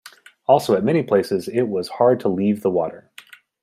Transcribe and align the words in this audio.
Also, 0.47 0.73
at 0.75 0.83
many 0.83 1.03
places 1.03 1.47
it 1.47 1.67
was 1.69 1.87
hard 1.87 2.19
to 2.21 2.27
leave 2.27 2.63
the 2.63 2.71
water. 2.71 3.11